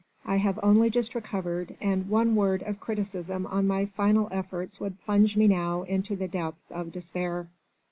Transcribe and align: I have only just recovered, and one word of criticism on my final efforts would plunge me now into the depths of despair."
I 0.25 0.37
have 0.37 0.59
only 0.63 0.89
just 0.89 1.13
recovered, 1.13 1.77
and 1.79 2.09
one 2.09 2.35
word 2.35 2.63
of 2.63 2.79
criticism 2.79 3.45
on 3.45 3.67
my 3.67 3.85
final 3.85 4.29
efforts 4.31 4.79
would 4.79 4.99
plunge 5.01 5.37
me 5.37 5.47
now 5.47 5.83
into 5.83 6.15
the 6.15 6.27
depths 6.27 6.71
of 6.71 6.91
despair." 6.91 7.47